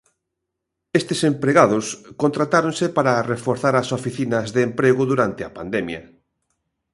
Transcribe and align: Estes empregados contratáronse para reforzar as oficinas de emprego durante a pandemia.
Estes 0.99 1.19
empregados 1.31 1.85
contratáronse 2.21 2.85
para 2.97 3.25
reforzar 3.33 3.73
as 3.77 3.89
oficinas 3.99 4.45
de 4.55 4.61
emprego 4.69 5.03
durante 5.11 5.41
a 5.45 5.53
pandemia. 5.57 6.01